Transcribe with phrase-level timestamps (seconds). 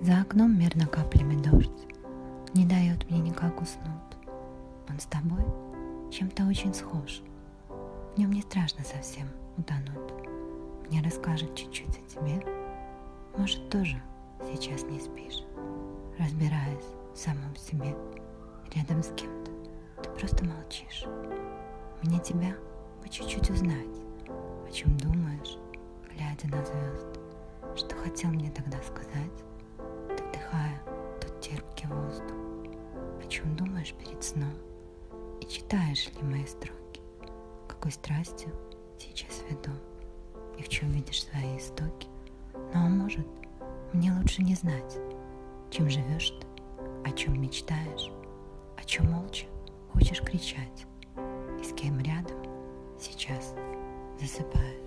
[0.00, 1.70] За окном мерно каплями дождь
[2.54, 3.86] Не дает мне никак уснуть.
[4.88, 5.44] Он с тобой
[6.10, 7.22] чем-то очень схож.
[8.14, 10.12] В нем не страшно совсем утонуть.
[10.88, 12.42] Мне расскажет чуть-чуть о тебе.
[13.36, 14.00] Может, тоже
[14.52, 15.44] сейчас не спишь,
[16.18, 17.94] разбираясь в самом себе,
[18.74, 19.50] рядом с кем-то.
[20.02, 21.04] Ты просто молчишь.
[22.02, 22.54] Мне тебя
[23.02, 23.96] по чуть-чуть узнать,
[24.28, 25.58] о чем думаешь,
[26.12, 27.06] глядя на звезд.
[27.76, 29.37] Что хотел мне тогда сказать,
[33.28, 34.54] О чем думаешь перед сном?
[35.42, 37.02] И читаешь ли мои строки?
[37.68, 38.50] Какой страстью
[38.98, 39.70] сейчас веду?
[40.58, 42.08] И в чем видишь свои истоки?
[42.72, 43.26] Но, а может,
[43.92, 44.96] мне лучше не знать,
[45.70, 46.46] чем живешь ты,
[47.04, 48.10] о чем мечтаешь,
[48.78, 49.44] о чем молча
[49.92, 50.86] хочешь кричать,
[51.60, 52.38] и с кем рядом
[52.98, 53.54] сейчас
[54.18, 54.77] засыпаешь.